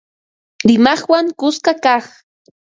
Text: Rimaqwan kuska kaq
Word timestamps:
Rimaqwan 0.67 1.27
kuska 1.39 1.71
kaq 1.83 2.05